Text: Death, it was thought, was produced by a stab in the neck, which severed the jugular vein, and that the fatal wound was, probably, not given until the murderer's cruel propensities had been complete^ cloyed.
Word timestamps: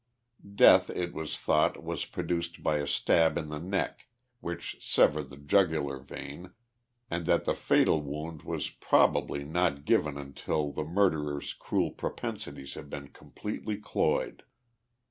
Death, 0.55 0.89
it 0.89 1.13
was 1.13 1.37
thought, 1.37 1.83
was 1.83 2.05
produced 2.05 2.63
by 2.63 2.77
a 2.77 2.87
stab 2.87 3.37
in 3.37 3.49
the 3.49 3.59
neck, 3.59 4.07
which 4.39 4.77
severed 4.83 5.29
the 5.29 5.37
jugular 5.37 5.99
vein, 5.99 6.53
and 7.11 7.27
that 7.27 7.45
the 7.45 7.53
fatal 7.53 8.01
wound 8.01 8.41
was, 8.41 8.71
probably, 8.71 9.43
not 9.43 9.85
given 9.85 10.17
until 10.17 10.71
the 10.71 10.83
murderer's 10.83 11.53
cruel 11.53 11.91
propensities 11.91 12.73
had 12.73 12.89
been 12.89 13.09
complete^ 13.09 13.83
cloyed. 13.83 14.41